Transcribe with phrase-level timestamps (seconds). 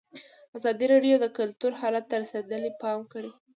[0.57, 3.31] ازادي راډیو د کلتور حالت ته رسېدلي پام کړی.